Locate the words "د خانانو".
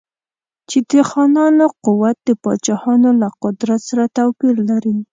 0.89-1.65